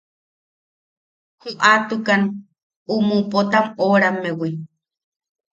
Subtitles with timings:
[1.41, 2.21] Joʼatukan
[2.95, 4.49] umu Pota oʼorammewi.